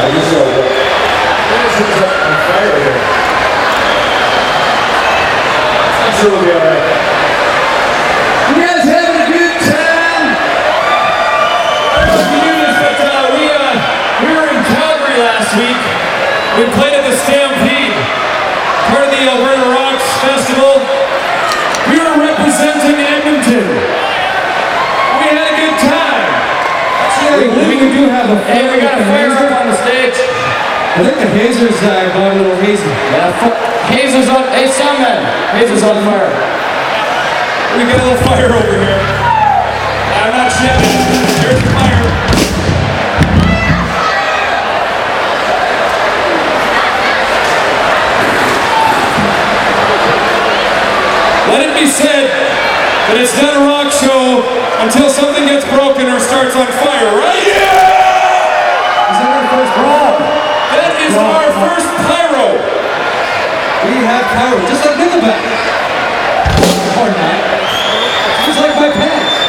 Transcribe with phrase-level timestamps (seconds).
[0.00, 0.08] You
[8.64, 10.32] guys having a good time?
[14.24, 15.76] We, were in Calgary last week.
[16.56, 17.92] We played at the Stampede,
[18.88, 20.80] for the Alberta Rocks Festival.
[21.92, 23.68] We were representing Edmonton.
[23.68, 26.40] We had a good time.
[27.36, 28.40] We, do have a.
[28.48, 29.69] And we got a fire up on
[30.96, 32.82] I think the hazers uh, got a little hazy.
[32.84, 33.58] Yeah, fu-
[33.94, 34.42] Hazer's on.
[34.52, 35.22] Hey, Sunman.
[35.54, 36.30] Hazer's on fire.
[37.78, 39.00] We got a little fire over here.
[40.20, 41.42] I'm not shitting.
[41.42, 42.06] There's the fire.
[51.50, 52.30] Let it be said
[53.10, 54.38] that it's not a rock show
[54.86, 55.29] until something
[64.30, 65.42] Have just like Nickelback.
[67.00, 68.46] Or not.
[68.46, 69.40] Just like my pants.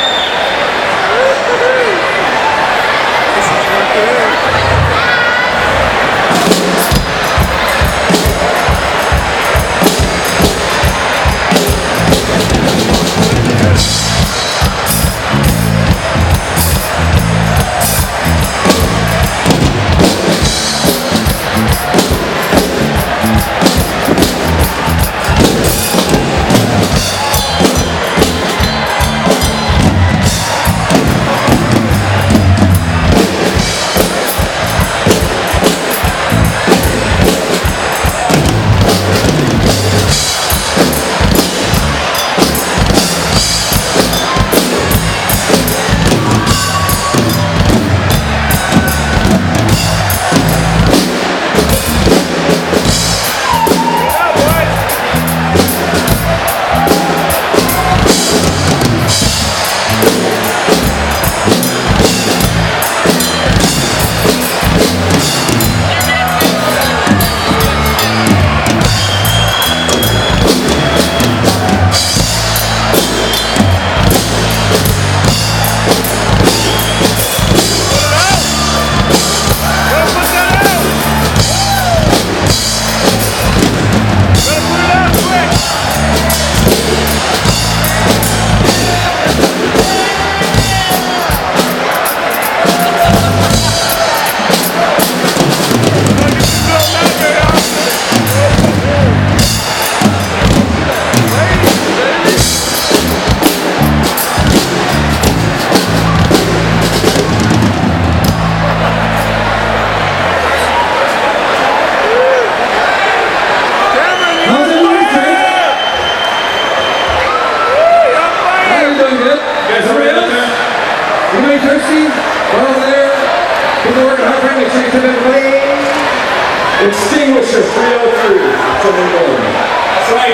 [126.81, 128.41] Extinguisher 303.
[128.81, 129.37] Something going.
[129.37, 130.33] That's right.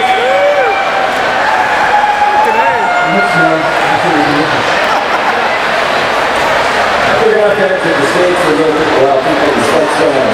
[7.20, 7.52] We're gonna
[8.00, 10.27] the stage for a little bit while people discuss going